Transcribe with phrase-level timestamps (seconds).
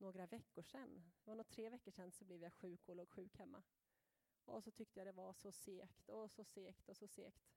[0.00, 1.02] några veckor sedan.
[1.24, 3.62] Det var nog tre veckor sedan så blev jag sjuk och låg sjuk hemma.
[4.44, 7.48] Och så tyckte jag det var så segt och så segt och så segt.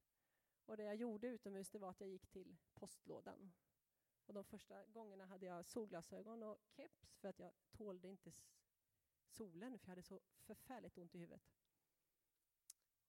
[0.65, 3.51] Och det jag gjorde utomhus det var att jag gick till postlådan.
[4.25, 8.31] Och de första gångerna hade jag solglasögon och keps för att jag tålde inte
[9.27, 11.41] solen för jag hade så förfärligt ont i huvudet.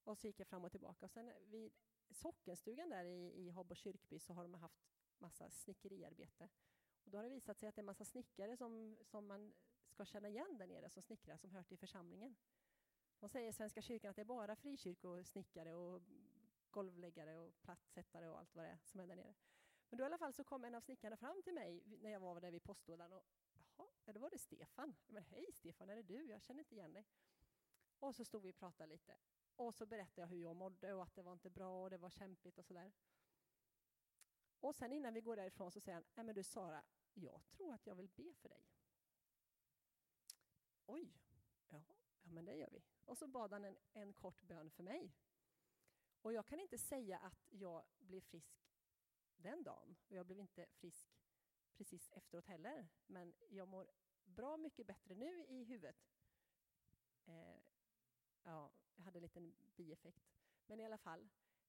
[0.05, 1.07] Och så gick jag fram och tillbaka.
[1.07, 1.73] Och sen vid
[2.11, 4.83] sockenstugan där i, i Habbo kyrkby så har de haft
[5.19, 6.49] massa snickeriarbete.
[7.05, 9.53] Och då har det visat sig att det är en massa snickare som, som man
[9.89, 12.37] ska känna igen där nere som snickrar, som hör till församlingen.
[13.21, 16.03] De säger i Svenska kyrkan att det är bara frikyrkosnickare och
[16.71, 19.35] golvläggare och plattsättare och allt vad det är som är där nere.
[19.89, 22.21] Men då i alla fall så kom en av snickarna fram till mig när jag
[22.21, 23.25] var där vid postlådan och
[23.55, 24.95] jaha, ja, då var det Stefan.
[25.07, 26.25] Men hej Stefan, är det du?
[26.25, 27.07] Jag känner inte igen dig.
[27.99, 29.17] Och så stod vi och pratade lite.
[29.57, 31.99] Och så berättade jag hur jag mådde och att det var inte bra och det
[31.99, 32.93] var kämpigt och sådär.
[34.63, 36.85] Och sen innan vi går därifrån så säger han, nej men du Sara,
[37.15, 38.67] jag tror att jag vill be för dig.
[40.87, 41.13] Oj,
[41.69, 41.83] ja,
[42.23, 42.83] ja men det gör vi.
[43.05, 45.13] Och så bad han en, en kort bön för mig.
[46.23, 48.69] Och jag kan inte säga att jag blev frisk
[49.37, 49.97] den dagen.
[50.09, 51.23] Och jag blev inte frisk
[51.75, 52.89] precis efteråt heller.
[53.07, 53.91] Men jag mår
[54.25, 56.07] bra mycket bättre nu i huvudet.
[57.25, 57.61] Eh,
[58.43, 60.33] ja, jag hade en liten bieffekt.
[60.67, 61.29] Men i alla fall.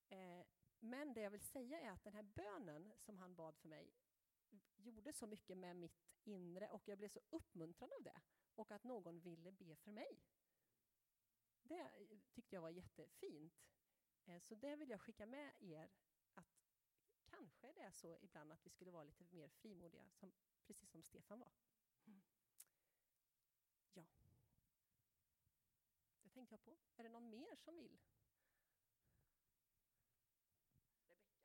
[0.09, 0.45] Eh,
[0.83, 3.93] men det jag vill säga är att den här bönen som han bad för mig
[4.75, 8.21] gjorde så mycket med mitt inre och jag blev så uppmuntrad av det.
[8.55, 10.23] Och att någon ville be för mig.
[11.61, 11.91] Det
[12.31, 13.53] tyckte jag var jättefint.
[14.25, 15.91] Eh, så det vill jag skicka med er
[16.33, 16.63] att
[17.23, 20.33] kanske det är så ibland att vi skulle vara lite mer frimodiga, som,
[20.65, 21.51] precis som Stefan var.
[22.05, 22.21] Mm.
[23.93, 24.05] Ja.
[26.23, 26.77] Det tänkte jag på.
[26.95, 27.99] Är det någon mer som vill?
[31.07, 31.43] Rebecka.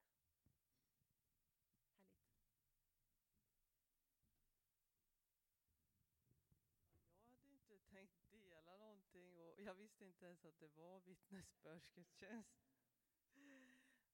[6.43, 7.29] Härligt.
[7.29, 12.69] Jag hade inte tänkt dela någonting och jag visste inte ens att det var vittnesbördsgudstjänst.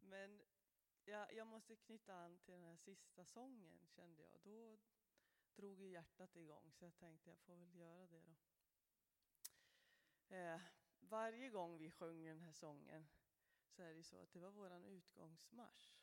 [0.01, 0.43] Men
[1.05, 4.41] jag, jag måste knyta an till den här sista sången kände jag.
[4.43, 4.79] Då
[5.55, 8.37] drog ju hjärtat igång så jag tänkte jag får väl göra det då.
[10.37, 10.61] Eh,
[11.01, 13.07] varje gång vi sjunger den här sången
[13.67, 15.95] så är det så att det var vår utgångsmarsch.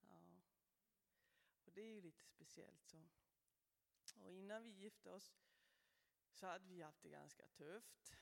[0.00, 0.42] Ja.
[1.64, 3.08] Och det är ju lite speciellt så.
[4.20, 5.34] Och innan vi gifte oss
[6.38, 8.14] så hade vi haft det ganska tufft.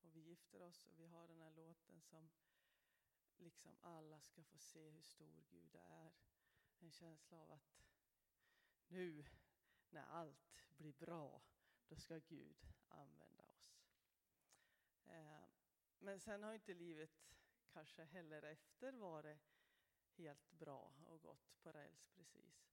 [0.00, 2.30] Och vi gifter oss och vi har den här låten som
[3.36, 6.12] liksom alla ska få se hur stor Gud är.
[6.80, 7.82] En känsla av att
[8.88, 9.24] nu
[9.90, 11.42] när allt blir bra,
[11.88, 13.78] då ska Gud använda oss.
[15.06, 15.44] Eh,
[15.98, 17.28] men sen har inte livet
[17.72, 19.38] kanske heller efter varit
[20.16, 22.68] helt bra och gått på räls precis.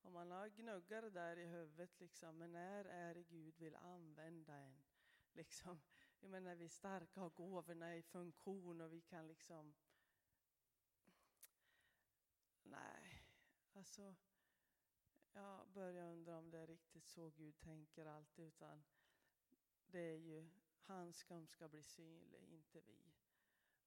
[0.00, 4.54] Och man har gnuggar där i huvudet, liksom, men när är det Gud vill använda
[4.54, 4.82] en?
[5.32, 5.80] Liksom,
[6.24, 9.74] jag menar, vi är starka och gåvorna i funktion och vi kan liksom...
[12.62, 13.22] Nej,
[13.72, 14.14] alltså...
[15.32, 18.84] Jag börjar undra om det är riktigt så Gud tänker alltid, utan
[19.86, 20.48] det är ju
[20.80, 23.12] han som ska bli synlig, inte vi.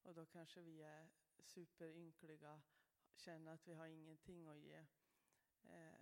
[0.01, 1.09] Och då kanske vi är
[1.39, 2.61] superynkliga,
[3.15, 4.85] känner att vi har ingenting att ge.
[5.63, 5.99] Eh,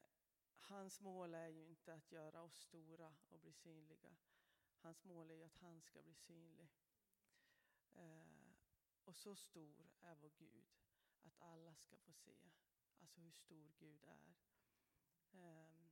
[0.57, 4.15] hans mål är ju inte att göra oss stora och bli synliga.
[4.85, 6.69] Hans mål är ju att han ska bli synlig.
[7.93, 8.53] Eh,
[9.03, 10.65] och så stor är vår Gud
[11.21, 12.49] att alla ska få se
[12.99, 14.35] alltså hur stor Gud är.
[15.31, 15.87] Eh,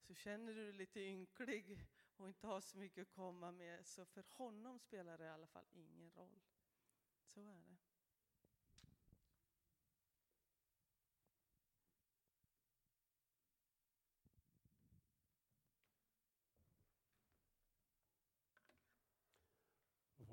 [0.00, 1.86] så känner du dig lite ynklig
[2.16, 5.46] och inte har så mycket att komma med, så för honom spelar det i alla
[5.46, 6.40] fall ingen roll.
[7.24, 7.76] Så är det.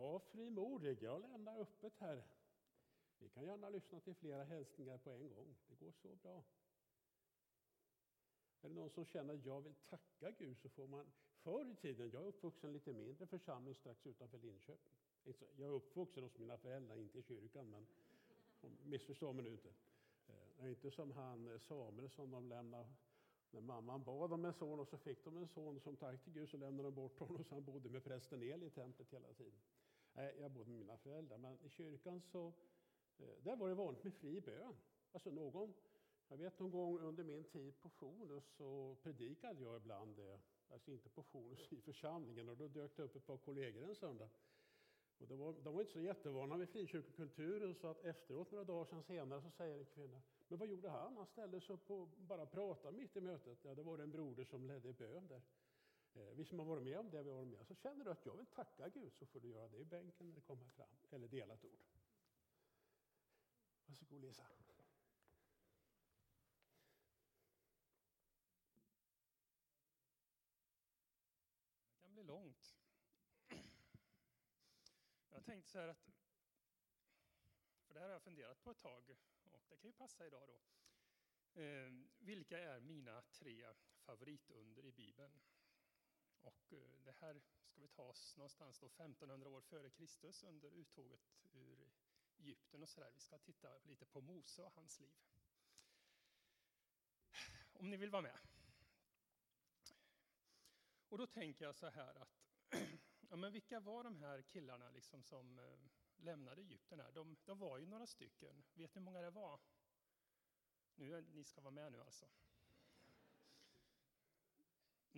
[0.09, 2.23] Var frimodig, jag lämnar öppet här.
[3.17, 6.43] Vi kan gärna lyssna till flera hälsningar på en gång, det går så bra.
[8.61, 11.11] Är det någon som känner att jag vill tacka Gud så får man...
[11.41, 14.93] Förr i tiden, jag är uppvuxen i lite mindre församling strax utanför Linköping.
[15.55, 17.87] Jag är uppvuxen hos mina föräldrar, inte i kyrkan, men
[18.83, 19.69] missförstå mig nu inte.
[20.27, 22.87] Eh, jag är inte som han eh, Samuelsson de lämnade
[23.51, 26.33] när mamman bad om en son och så fick de en son som tack till
[26.33, 29.33] Gud så lämnade de bort honom så han bodde med prästen Eli i templet hela
[29.33, 29.59] tiden.
[30.19, 32.53] Nej, Jag bodde med mina föräldrar, men i kyrkan så
[33.17, 34.75] eh, där var det vanligt med fri bön.
[35.11, 35.73] Alltså någon
[36.27, 40.39] jag vet någon gång under min tid på Fonus så predikade jag ibland det.
[40.69, 43.95] Alltså inte på Fonus i församlingen och då dök det upp ett par kollegor en
[43.95, 44.29] söndag.
[45.17, 48.85] Och de, var, de var inte så jättevana vid frikyrkokulturen så att efteråt, några dagar
[48.85, 51.17] sedan senare, så säger en kvinna Men vad gjorde han?
[51.17, 53.59] Han ställde sig upp och bara pratade mitt i mötet.
[53.63, 55.41] Ja, det var en broder som ledde bön där.
[56.13, 58.11] Eh, vi som har varit med om det vi har varit med så känner du
[58.11, 60.69] att jag vill tacka Gud så får du göra det i bänken när det kommer
[60.69, 61.87] fram, eller delat ord.
[63.85, 64.47] Varsågod Lisa.
[71.91, 72.75] Det kan bli långt.
[75.29, 76.09] Jag tänkte så här att,
[77.87, 79.17] för det här har jag funderat på ett tag och
[79.69, 80.61] det kan ju passa idag då.
[81.61, 83.67] Eh, vilka är mina tre
[84.05, 85.39] favoritunder i Bibeln?
[86.41, 90.71] Och eh, det här ska vi ta oss någonstans då 1500 år före Kristus under
[90.71, 91.21] uttåget
[91.53, 91.91] ur
[92.37, 93.11] Egypten och sådär.
[93.13, 95.17] Vi ska titta lite på Mose och hans liv.
[97.73, 98.39] Om ni vill vara med.
[101.09, 102.45] Och då tänker jag så här att,
[103.29, 105.79] ja men vilka var de här killarna liksom som eh,
[106.15, 107.11] lämnade Egypten här?
[107.11, 108.63] De, de var ju några stycken.
[108.73, 109.59] Vet ni hur många det var?
[110.95, 112.29] Nu, ni ska vara med nu alltså.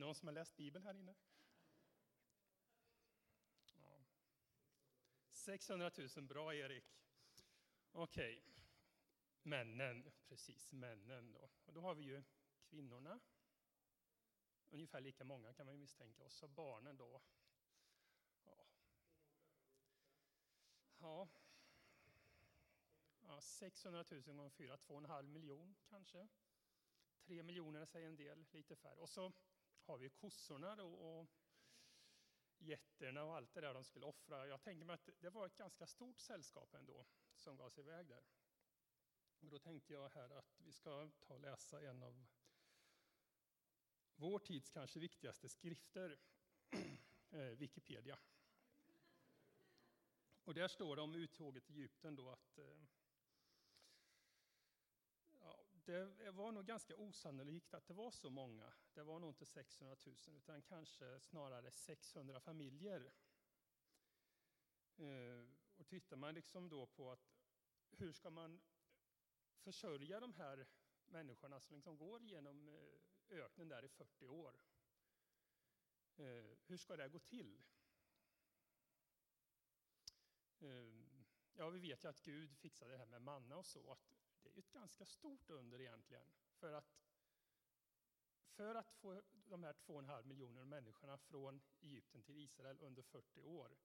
[0.01, 1.15] Någon som har läst Bibeln här inne?
[3.73, 4.05] Ja.
[5.31, 6.85] 600 000, bra Erik.
[7.91, 8.53] Okej, okay.
[9.41, 11.49] männen, precis, männen då.
[11.65, 12.23] Och då har vi ju
[12.63, 13.19] kvinnorna.
[14.69, 16.23] Ungefär lika många kan man ju misstänka.
[16.23, 17.21] Och så barnen då.
[18.43, 18.67] Ja,
[20.97, 21.29] ja.
[23.21, 26.27] ja 600 000 gånger 4, 2,5 miljon kanske.
[27.23, 28.99] 3 miljoner säger en del, lite färre.
[28.99, 29.33] Och så
[29.85, 31.27] har vi kossorna då och
[32.57, 34.47] getterna och allt det där de skulle offra.
[34.47, 37.05] Jag tänker mig att det var ett ganska stort sällskap ändå
[37.35, 38.23] som gav sig iväg där.
[39.39, 42.27] Och då tänkte jag här att vi ska ta och läsa en av
[44.15, 46.19] vår tids kanske viktigaste skrifter,
[47.29, 48.19] eh, Wikipedia.
[50.43, 52.83] Och där står det om uttåget i Egypten då att eh,
[55.91, 58.73] det var nog ganska osannolikt att det var så många.
[58.93, 63.11] Det var nog inte 600 000 utan kanske snarare 600 familjer.
[64.95, 65.45] Eh,
[65.77, 67.31] och tittar man liksom då på att
[67.91, 68.61] hur ska man
[69.57, 70.67] försörja de här
[71.05, 74.55] människorna som liksom går genom eh, öknen där i 40 år.
[76.15, 77.63] Eh, hur ska det gå till?
[81.53, 83.91] ja, vi vet ju att Gud fixade det här med manna och så.
[83.91, 86.31] Att det är ett ganska stort under egentligen.
[86.59, 86.97] För att,
[88.55, 93.77] för att få de här 2,5 miljoner människorna från Egypten till Israel under 40 år,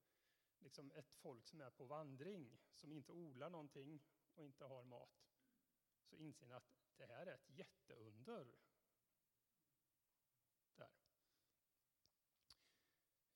[0.58, 4.00] liksom ett folk som är på vandring, som inte odlar någonting
[4.34, 5.26] och inte har mat,
[6.02, 8.58] så inser ni att det här är ett jätteunder.
[10.76, 10.90] Där.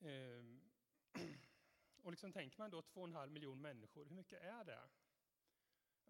[0.00, 0.61] Ehm.
[2.02, 4.88] Och liksom tänker man då 2,5 miljoner människor, hur mycket är det?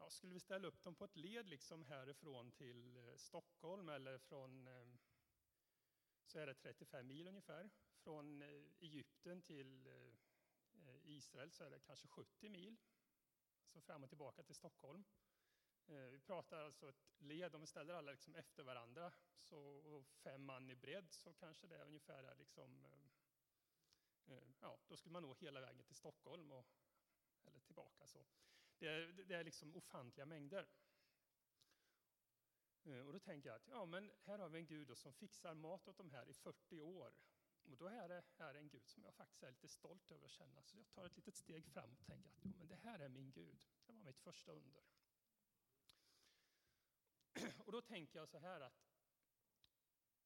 [0.01, 4.19] Ja, skulle vi ställa upp dem på ett led liksom härifrån till eh, Stockholm eller
[4.19, 4.89] från eh,
[6.27, 7.71] så är det 35 mil ungefär.
[7.97, 8.49] Från eh,
[8.79, 9.89] Egypten till
[11.05, 12.77] Israel så är det kanske 70 mil.
[13.67, 15.05] Så fram och tillbaka till Stockholm.
[15.87, 20.71] Vi pratar alltså ett led, om vi ställer alla liksom efter varandra, så fem man
[20.71, 22.87] i bredd så kanske det är ungefär liksom,
[24.61, 26.67] ja, då skulle man nå hela vägen till Stockholm och,
[27.45, 28.07] eller tillbaka.
[28.07, 28.27] så.
[28.81, 30.69] Det är, det är liksom ofantliga mängder.
[32.83, 35.55] Eh, och då tänker jag att ja, men här har vi en Gud som fixar
[35.55, 37.15] mat åt de här i 40 år.
[37.65, 40.31] Och då är det, är en Gud som jag faktiskt är lite stolt över att
[40.31, 40.63] känna.
[40.63, 43.09] Så jag tar ett litet steg fram och tänker att jo, men det här är
[43.09, 43.67] min Gud.
[43.87, 44.83] Det var mitt första under.
[47.65, 48.83] Och då tänker jag så här att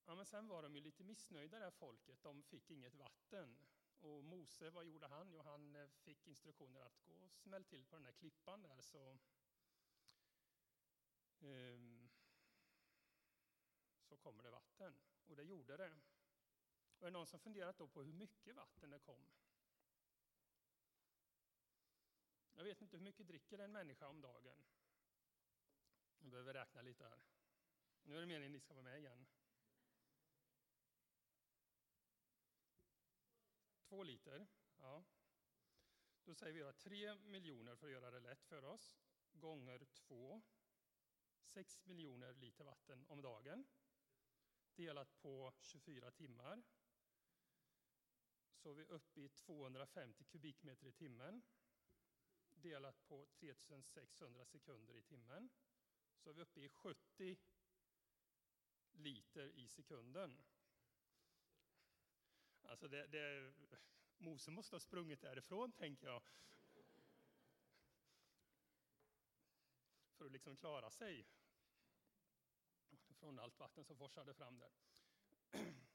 [0.04, 2.23] ja, men sen var de ju lite missnöjda det här folket.
[2.23, 3.58] De fick inget vatten.
[4.04, 5.30] Och Mose, vad gjorde han?
[5.30, 8.80] Jo, han eh, fick instruktioner att gå och smäll till på den där klippan där
[8.80, 9.18] så,
[11.38, 12.11] um,
[14.02, 14.96] så kommer det vatten.
[15.26, 15.96] Och det gjorde det.
[16.99, 19.28] Och är det någon som funderat då på hur mycket vatten det kom?
[22.54, 24.64] Jag vet inte hur mycket dricker en människa om dagen?
[26.18, 27.23] Jag behöver räkna lite här.
[28.02, 29.26] Nu är det meningen att ni ska vara med igen.
[33.94, 34.46] Två liter.
[34.78, 35.04] Ja.
[36.24, 38.98] Då säger vi att 3 miljoner för att göra det lätt för oss,
[39.32, 40.42] gånger 2.
[41.42, 43.66] 6 miljoner liter vatten om dagen.
[44.74, 46.62] Delat på 24 timmar.
[48.54, 51.42] Så är vi uppe i 250 kubikmeter i timmen.
[52.54, 55.50] Delat på 3600 sekunder i timmen.
[56.16, 57.36] Så är vi uppe i 70
[58.92, 60.44] liter i sekunden.
[62.64, 63.52] Alltså det, det,
[64.18, 66.23] Mose måste ha sprungit därifrån, tänker jag.
[70.12, 71.26] För att liksom klara sig
[73.14, 74.73] från allt vatten som forsade fram där.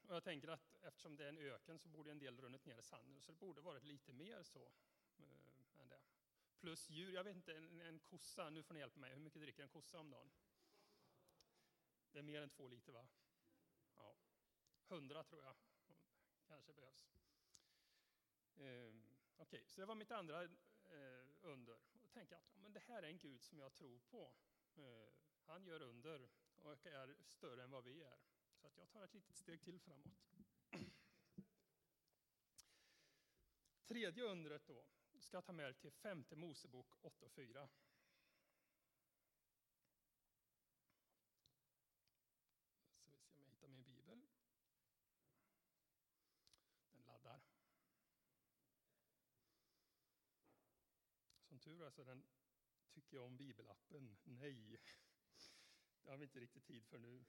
[0.08, 2.78] Och jag tänker att eftersom det är en öken så borde en del runnit ner
[2.78, 3.22] i sanden.
[3.22, 4.72] Så det borde varit lite mer så
[5.18, 6.00] eh, än det.
[6.60, 9.42] Plus djur, jag vet inte, en, en kossa, nu får ni hjälpa mig, hur mycket
[9.42, 10.30] dricker en kossa om dagen?
[12.12, 13.08] Det är mer än två liter va?
[13.96, 14.16] Ja,
[14.88, 15.56] hundra tror jag
[16.50, 17.08] kanske behövs.
[18.56, 18.92] Eh,
[19.36, 20.48] Okej, okay, så det var mitt andra eh,
[21.40, 21.80] under.
[21.92, 24.32] Och tänker att ja, men det här är en Gud som jag tror på.
[24.74, 25.08] Eh,
[25.46, 26.28] han gör under
[26.58, 28.18] och är större än vad vi är.
[28.54, 30.30] Så att jag tar ett litet steg till framåt.
[33.86, 34.84] Tredje undret då
[35.20, 37.68] ska jag ta med er till femte Mosebok 8 och 4.
[42.96, 44.20] Så vi se om jag hittar min bibel.
[46.92, 47.40] Den laddar.
[51.90, 52.24] Alltså så den
[52.90, 54.16] tycker jag om bibelappen.
[54.24, 54.80] Nej,
[56.02, 57.24] det har vi inte riktigt tid för nu.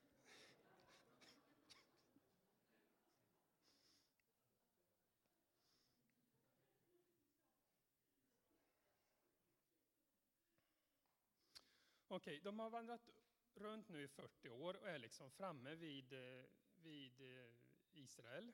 [12.07, 13.09] Okej, de har vandrat
[13.53, 17.53] runt nu i 40 år och är liksom framme vid, eh, vid eh,
[17.91, 18.53] Israel.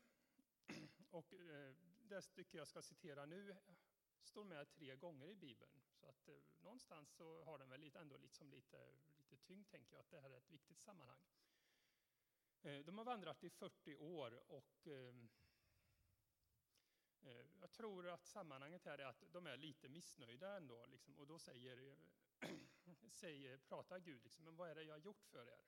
[1.10, 3.56] Och eh, det stycke jag ska citera nu
[4.24, 5.72] står med tre gånger i Bibeln.
[6.08, 9.94] Så att eh, någonstans så har den väl lite, ändå liksom lite, lite tyngd, tänker
[9.96, 11.20] jag, att det här är ett viktigt sammanhang.
[12.62, 15.30] Eh, de har vandrat i 40 år och ehm,
[17.22, 20.86] eh, jag tror att sammanhanget här är att de är lite missnöjda ändå.
[20.86, 21.98] Liksom, och då säger
[23.12, 25.66] säger, pratar Gud, liksom, men vad är det jag har gjort för er?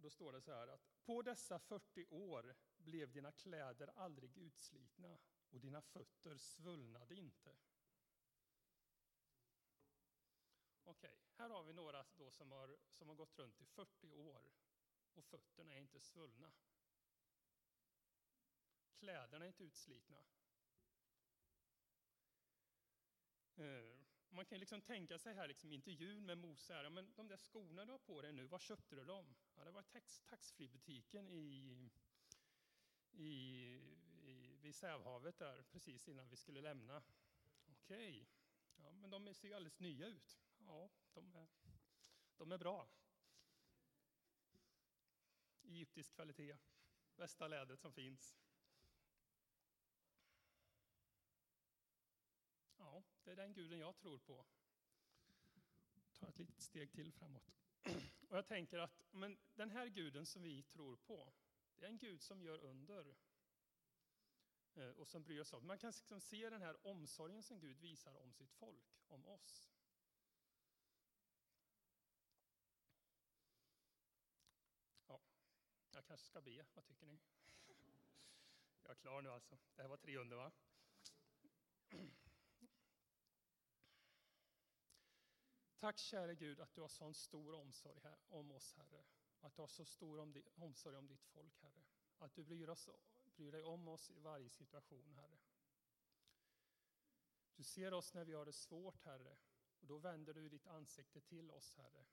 [0.00, 5.18] då står det så här att på dessa 40 år blev dina kläder aldrig utslitna
[5.50, 7.56] och dina fötter svullnade inte.
[10.88, 14.12] Okej, okay, här har vi några då som, har, som har gått runt i 40
[14.12, 14.52] år
[15.14, 16.52] och fötterna är inte svullna.
[18.94, 20.24] Kläderna är inte utslitna.
[23.54, 27.36] Eh, man kan liksom tänka sig här liksom intervjun med Mose, här, men de där
[27.36, 29.36] skorna du har på dig nu, var köpte du dem?
[29.54, 31.90] Ja, det var tax, taxfree-butiken i,
[33.12, 33.28] i,
[34.22, 37.02] i, vid Sävhavet där, precis innan vi skulle lämna.
[37.66, 38.28] Okej,
[38.76, 40.38] ja, men de ser ju alldeles nya ut.
[40.68, 41.48] Ja, de är,
[42.36, 42.88] de är bra.
[45.62, 46.56] Egyptisk kvalitet,
[47.16, 48.38] bästa lädret som finns.
[52.76, 54.46] Ja, det är den guden jag tror på.
[56.12, 57.54] Ta ett litet steg till framåt.
[58.28, 61.32] Och jag tänker att men den här guden som vi tror på,
[61.76, 63.16] det är en gud som gör under.
[64.78, 65.66] Eh, och som bryr sig om.
[65.66, 69.70] Man kan liksom se den här omsorgen som Gud visar om sitt folk, om oss.
[75.06, 75.20] Ja,
[75.90, 77.18] jag kanske ska be, vad tycker ni?
[78.82, 79.58] Jag är klar nu alltså.
[79.74, 80.52] Det här var tre under va?
[85.78, 89.04] Tack käre Gud att du har sån stor omsorg här, om oss Herre.
[89.40, 91.84] Att du har så stor om, omsorg om ditt folk Herre.
[92.18, 92.88] Att du bryr, oss,
[93.36, 95.38] bryr dig om oss i varje situation Herre.
[97.56, 99.36] Du ser oss när vi har det svårt Herre.
[99.80, 102.06] Och då vänder du ditt ansikte till oss Herre.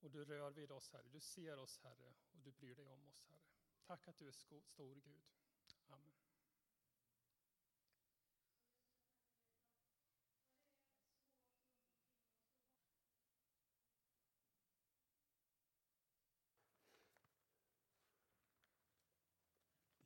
[0.00, 1.08] Och du rör vid oss Herre.
[1.08, 3.40] Du ser oss Herre och du bryr dig om oss Herre.
[3.86, 5.02] Tack att du är stor Gud.
[5.86, 6.20] Amen.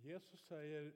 [0.04, 0.94] Jesus säger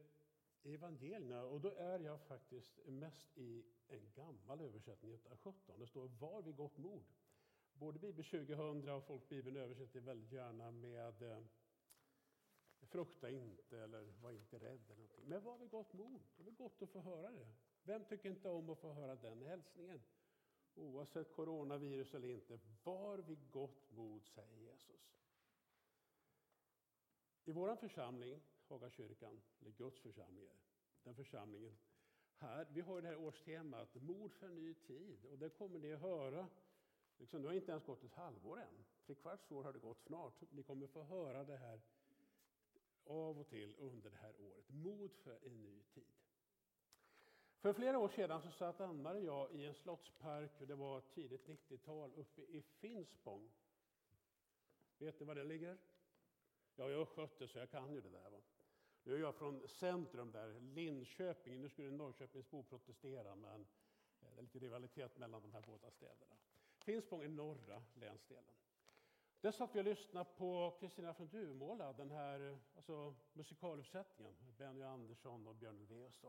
[0.63, 5.79] evangelierna, och då är jag faktiskt mest i en gammal översättning, 1917.
[5.79, 7.05] Det står var vid gott mod.
[7.79, 11.39] Både Bibel 2000 och Folkbibeln översätter väldigt gärna med eh,
[12.81, 14.91] frukta inte eller var inte rädd.
[14.91, 15.29] Eller någonting.
[15.29, 16.23] Men var vid gott mod.
[16.37, 17.47] Det är gott att få höra det.
[17.83, 20.03] Vem tycker inte om att få höra den hälsningen?
[20.75, 25.15] Oavsett coronavirus eller inte, var vid gott mod, säger Jesus.
[27.45, 30.49] I vår församling Hagakyrkan, eller Guds församling,
[31.03, 31.79] den församlingen.
[32.35, 35.25] Här, vi har det här årstemat, Mod för ny tid.
[35.25, 36.49] Och det kommer ni att höra.
[37.19, 38.85] Liksom, det har inte ens gått ett halvår än.
[39.07, 40.43] Tre kvarts år har det gått snart.
[40.51, 41.81] Ni kommer få höra det här
[43.05, 44.69] av och till under det här året.
[44.69, 46.13] Mod för en ny tid.
[47.61, 51.47] För flera år sedan så satt Ann-Marie och jag i en slottspark, det var tidigt
[51.47, 53.51] 90-tal, uppe i Finspång.
[54.99, 55.79] Vet ni var det ligger?
[56.77, 58.31] Ja, jag är skötte så jag kan ju det där.
[58.31, 58.41] Va?
[59.03, 61.61] Nu är jag från centrum där, Linköping.
[61.61, 63.67] Nu skulle Norrköpingsbo protestera, men
[64.21, 66.37] det är lite rivalitet mellan de här båda städerna.
[66.89, 68.55] Finspång är norra länsdelen.
[69.41, 74.35] Där satt vi och lyssnade på Kristina från Duvemåla, den här alltså, musikaluppsättningen.
[74.57, 76.25] Benny Andersson och Björn Ulvaeus.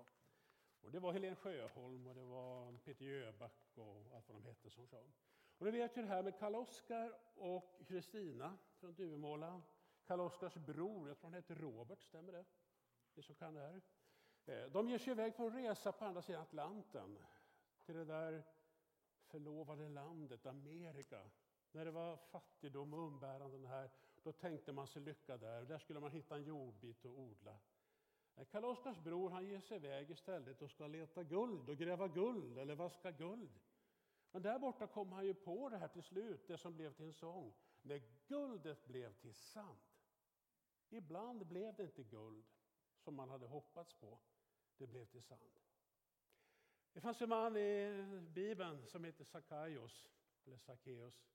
[0.82, 4.70] Och det var Helen Sjöholm och det var Peter Jöback och allt vad de hette
[4.70, 5.12] som sjöng.
[5.58, 9.62] Och ni vet ju det här med Karl-Oskar och Kristina från Duvemåla.
[10.06, 12.46] Karl-Oskars bror, jag tror han heter Robert, stämmer det?
[13.14, 13.82] Ni som kan det här.
[14.46, 17.18] Eh, de ger sig iväg på en resa på andra sidan Atlanten.
[17.86, 18.44] Till det där
[19.30, 21.30] förlovade landet Amerika.
[21.72, 23.90] När det var fattigdom och umbäranden här,
[24.24, 25.66] då tänkte man sig lycka där.
[25.66, 27.60] Där skulle man hitta en jordbit och odla.
[28.52, 32.76] Karl-Oskars bror han ger sig iväg istället och ska leta guld och gräva guld eller
[32.76, 33.60] vaska guld.
[34.32, 37.06] Men där borta kom han ju på det här till slut, det som blev till
[37.06, 37.54] en sång.
[37.82, 39.80] När guldet blev till sand.
[40.90, 42.46] Ibland blev det inte guld
[42.98, 44.20] som man hade hoppats på.
[44.78, 45.60] Det blev till sand.
[46.94, 50.10] Det fanns en man i Bibeln som hette Sackaios,
[50.46, 51.30] eller Sackeus.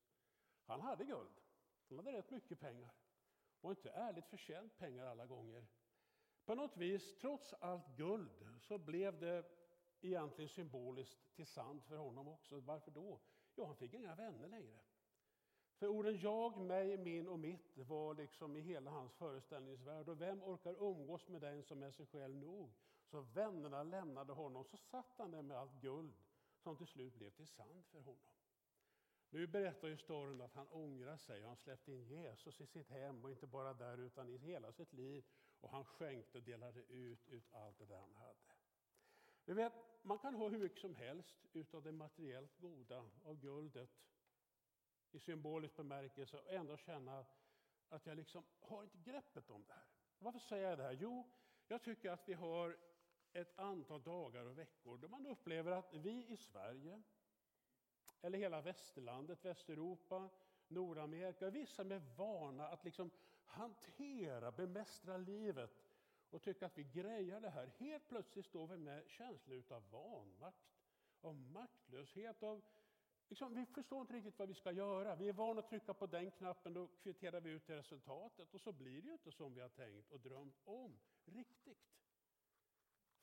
[0.65, 1.41] Han hade guld.
[1.89, 2.95] Han hade rätt mycket pengar.
[3.61, 5.67] Och inte ärligt förtjänt pengar alla gånger.
[6.45, 9.45] På något vis, trots allt guld, så blev det
[10.01, 12.61] egentligen symboliskt till sant för honom också.
[12.61, 13.21] Varför då?
[13.55, 14.79] Ja, han fick inga vänner längre.
[15.77, 20.09] För orden jag, mig, min och mitt var liksom i hela hans föreställningsvärld.
[20.09, 22.73] Och vem orkar umgås med den som är sig själv nog?
[23.14, 26.14] Så vännerna lämnade honom, så satt han där med allt guld
[26.59, 28.33] som till slut blev till sand för honom.
[29.30, 32.90] Nu berättar ju storyn att han ångrar sig och han släppte in Jesus i sitt
[32.90, 35.25] hem och inte bara där utan i hela sitt liv.
[35.61, 38.54] Och han skänkte och delade ut, ut allt det där han hade.
[39.44, 43.90] Du vet, man kan ha hur mycket som helst utav det materiellt goda, av guldet,
[45.11, 47.25] i symbolisk bemärkelse och ändå känna
[47.88, 49.87] att jag liksom har inte greppet om det här.
[50.18, 50.99] Varför säger jag det här?
[51.00, 51.30] Jo,
[51.68, 52.76] jag tycker att vi har
[53.35, 57.03] ett antal dagar och veckor då man upplever att vi i Sverige,
[58.21, 60.29] eller hela västerlandet, Västeuropa,
[60.69, 63.11] Nordamerika, vissa är vana att liksom
[63.45, 65.85] hantera, bemästra livet
[66.31, 67.70] och tycka att vi grejar det här.
[67.79, 70.75] Helt plötsligt står vi med känslor av vanmakt,
[71.20, 72.62] av maktlöshet, av
[73.29, 75.14] Liksom, vi förstår inte riktigt vad vi ska göra.
[75.14, 78.61] Vi är vana att trycka på den knappen, då kvitterar vi ut det resultatet och
[78.61, 81.94] så blir det ju inte som vi har tänkt och drömt om riktigt.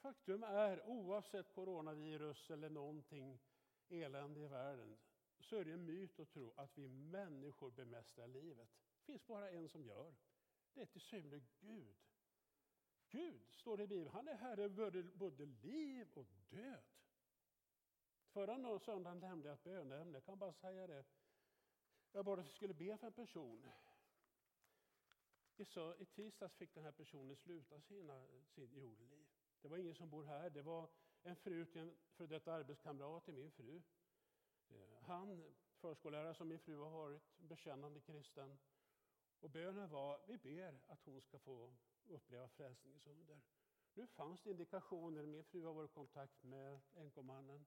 [0.02, 3.40] Faktum är, oavsett coronavirus eller någonting
[3.90, 4.98] elände i världen,
[5.40, 8.70] så är det en myt att tro att vi människor bemästrar livet.
[8.98, 10.16] Det finns bara en som gör.
[10.74, 11.96] Det är till syvende Gud.
[13.10, 16.84] Gud, står det i Bibeln, han är herre över både liv och död.
[18.26, 21.06] Förra söndagen nämnde jag ett böneämne, jag kan bara säga det.
[22.12, 23.72] Jag bad att vi skulle be för en person.
[26.00, 29.31] I tisdags fick den här personen sluta sina, sin jordeliv.
[29.62, 30.89] Det var ingen som bor här, det var
[31.24, 33.82] en fru till en för detta arbetskamrat till min fru.
[34.69, 38.58] Eh, han, förskollärare som min fru har varit, bekännande kristen.
[39.39, 41.74] Och bönen var, vi ber att hon ska få
[42.08, 43.41] uppleva frälsningens under.
[43.93, 47.65] Nu fanns det indikationer, min fru har varit i kontakt med enkomannen,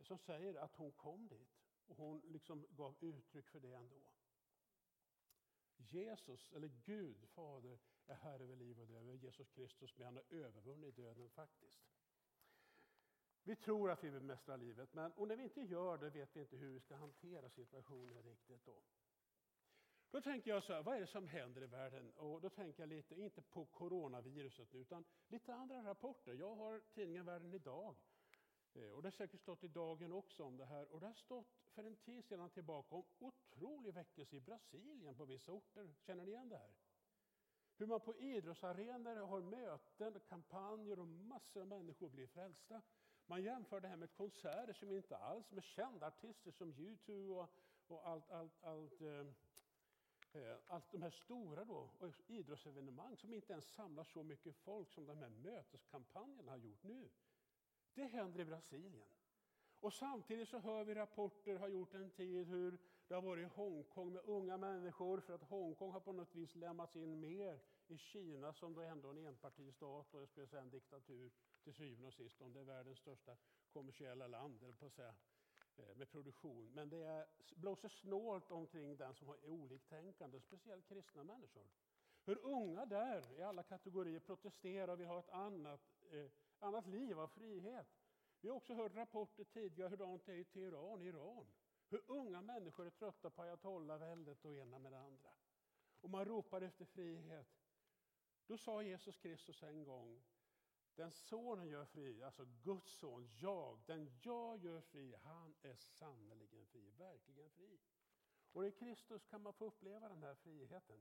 [0.00, 1.66] som säger att hon kom dit.
[1.86, 3.96] Och hon liksom gav uttryck för det ändå.
[5.76, 8.96] Jesus, eller Gud, Fader, är Herre över liv och död.
[8.96, 11.80] över Jesus Kristus, men han har övervunnit döden faktiskt.
[13.42, 16.40] Vi tror att vi bemästrar livet, men och när vi inte gör det vet vi
[16.40, 18.64] inte hur vi ska hantera situationen riktigt.
[18.64, 18.82] Då.
[20.10, 22.10] Då tänker jag så här, vad är det som händer i världen?
[22.10, 26.34] Och då tänker jag lite, inte på coronaviruset utan lite andra rapporter.
[26.34, 27.94] Jag har tidningen Världen idag.
[28.74, 30.92] Eh, och det har säkert stått i Dagen också om det här.
[30.92, 35.24] Och det har stått för en tid sedan tillbaka om otrolig väckelse i Brasilien på
[35.24, 35.94] vissa orter.
[36.00, 36.74] Känner ni igen det här?
[37.78, 42.82] Hur man på idrottsarenor har möten, kampanjer och massor av människor blir frälsta.
[43.26, 47.50] Man jämför det här med konserter som inte alls med kända artister som U2 och,
[47.86, 49.26] och allt, allt, allt, eh,
[50.32, 54.90] eh, allt de här stora då, och idrottsevenemang som inte ens samlar så mycket folk
[54.90, 57.08] som de här möteskampanjerna har gjort nu.
[57.94, 59.08] Det händer i Brasilien.
[59.80, 62.78] Och samtidigt så hör vi rapporter, har gjort en tid, hur
[63.08, 66.54] det har varit i Hongkong med unga människor för att Hongkong har på något vis
[66.54, 70.62] lämnats in mer i Kina som då ändå är en enpartistat och jag skulle säga
[70.62, 71.30] en diktatur
[71.64, 73.36] till syvende och sist, om det är världens största
[73.72, 75.14] kommersiella land, eller på att säga,
[75.76, 76.70] eh, med produktion.
[76.74, 81.66] Men det är, blåser snålt omkring den som är oliktänkande, speciellt kristna människor.
[82.24, 87.20] Hur unga där i alla kategorier protesterar och vill ha ett annat, eh, annat liv
[87.20, 87.86] av frihet.
[88.40, 91.46] Vi har också hört rapporter tidigare hur det är i Teheran, Iran.
[91.88, 95.30] Hur unga människor är trötta på ayatollahväldet och ena med det andra.
[96.00, 97.48] Och man ropar efter frihet.
[98.46, 100.22] Då sa Jesus Kristus en gång,
[100.94, 106.66] den sonen gör fri, alltså Guds son, jag, den jag gör fri, han är sannerligen
[106.66, 107.78] fri, verkligen fri.
[108.52, 111.00] Och i Kristus kan man få uppleva den här friheten.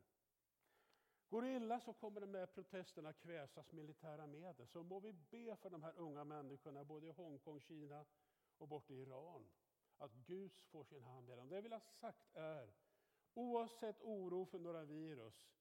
[1.30, 4.67] Går det illa så kommer de här protesterna kväsas militära medel.
[4.67, 8.06] Så må vi be för de här unga människorna både i Hongkong, Kina
[8.58, 9.50] och borta i Iran.
[9.97, 11.49] Att Gud får sin hand med dem.
[11.49, 12.73] Det jag vill ha sagt är,
[13.34, 15.55] oavsett oro för några virus,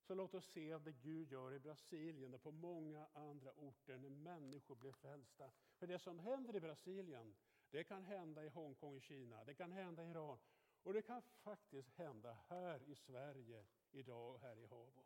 [0.00, 4.10] så låt oss se det Gud gör i Brasilien och på många andra orter när
[4.10, 5.50] människor blir frälsta.
[5.78, 7.36] För det som händer i Brasilien,
[7.70, 10.38] det kan hända i Hongkong i Kina, det kan hända i Iran
[10.82, 15.04] och det kan faktiskt hända här i Sverige idag och här i Habo.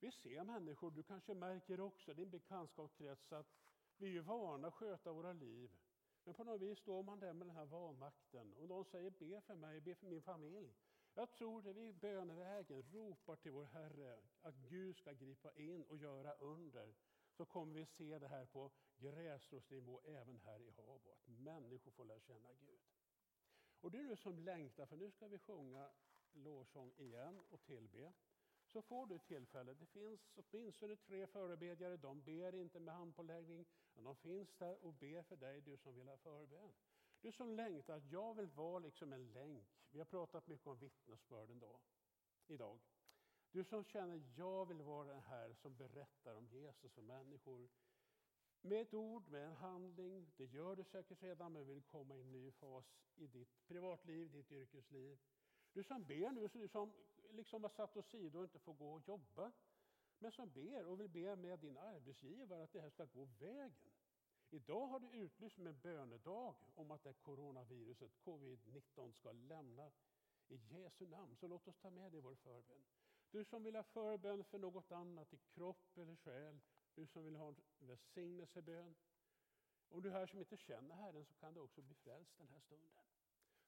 [0.00, 3.54] Vi ser människor, du kanske märker också din bekantskapskrets att
[3.96, 5.76] vi är vana att sköta våra liv.
[6.24, 9.40] Men på något vis står man där med den här vanmakten och någon säger be
[9.40, 10.74] för mig, be för min familj.
[11.14, 15.96] Jag tror det vi bönevägen ropar till vår Herre att Gud ska gripa in och
[15.96, 16.94] göra under.
[17.30, 22.04] Så kommer vi se det här på gräsrotsnivå även här i Habo, att människor får
[22.04, 22.80] lära känna Gud.
[23.80, 25.90] Och du nu som längtar, för nu ska vi sjunga
[26.32, 28.12] lovsång igen och tillbe.
[28.66, 29.74] Så får du tillfälle.
[29.74, 31.96] Det finns åtminstone tre förebedjare.
[31.96, 33.66] De ber inte med handpåläggning.
[33.94, 36.72] Men de finns där och ber för dig, du som vill ha förbön.
[37.20, 39.66] Du som längtar, jag vill vara liksom en länk.
[39.90, 41.80] Vi har pratat mycket om vittnesbörden då,
[42.46, 42.80] idag.
[43.50, 47.68] Du som känner, jag vill vara den här som berättar om Jesus för människor.
[48.60, 50.32] Med ett ord, med en handling.
[50.36, 52.84] Det gör du säkert redan, men vill komma i en ny fas
[53.16, 55.18] i ditt privatliv, ditt yrkesliv.
[55.72, 56.92] Du som ber nu, du som
[57.30, 59.52] liksom har satt åsido och inte får gå och jobba.
[60.24, 63.92] Men som ber och vill be med din arbetsgivare att det här ska gå vägen.
[64.50, 69.90] Idag har du utlyst med bönedag om att det coronaviruset, covid-19, ska lämna
[70.48, 71.36] i Jesu namn.
[71.36, 72.84] Så låt oss ta med det i vår förbön.
[73.30, 76.60] Du som vill ha förbön för något annat i kropp eller själ.
[76.94, 78.94] Du som vill ha en välsignelsebön.
[79.88, 82.48] Om du är här som inte känner Herren så kan du också bli frälst den
[82.48, 83.04] här stunden.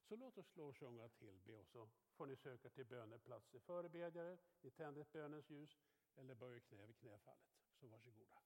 [0.08, 4.70] Så låt oss lovsjunga tillbe och så får ni söka till böneplats i förebedjare, ni
[4.70, 5.78] tänder ett bönens ljus
[6.18, 7.46] eller böjer knä vid knäfallet.
[7.80, 8.36] Så varsågoda.